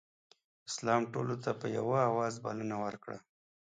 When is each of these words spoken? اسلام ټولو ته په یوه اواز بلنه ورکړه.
اسلام 0.69 1.01
ټولو 1.13 1.35
ته 1.43 1.51
په 1.61 1.67
یوه 1.77 1.99
اواز 2.11 2.33
بلنه 2.43 2.75
ورکړه. 2.83 3.17